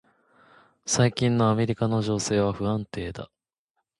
[0.87, 3.29] 最近のアメリカの情勢は不安定だ。